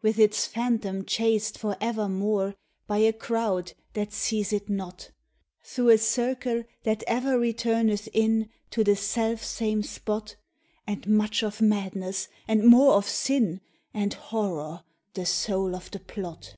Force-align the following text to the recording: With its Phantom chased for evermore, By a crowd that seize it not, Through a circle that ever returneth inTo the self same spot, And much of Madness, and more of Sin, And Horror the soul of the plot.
With 0.00 0.16
its 0.16 0.46
Phantom 0.46 1.04
chased 1.04 1.58
for 1.58 1.76
evermore, 1.80 2.54
By 2.86 2.98
a 2.98 3.12
crowd 3.12 3.72
that 3.94 4.12
seize 4.12 4.52
it 4.52 4.68
not, 4.68 5.10
Through 5.64 5.88
a 5.88 5.98
circle 5.98 6.62
that 6.84 7.02
ever 7.08 7.36
returneth 7.36 8.08
inTo 8.14 8.84
the 8.84 8.94
self 8.94 9.42
same 9.42 9.82
spot, 9.82 10.36
And 10.86 11.08
much 11.08 11.42
of 11.42 11.60
Madness, 11.60 12.28
and 12.46 12.62
more 12.64 12.94
of 12.94 13.08
Sin, 13.08 13.60
And 13.92 14.14
Horror 14.14 14.84
the 15.14 15.26
soul 15.26 15.74
of 15.74 15.90
the 15.90 15.98
plot. 15.98 16.54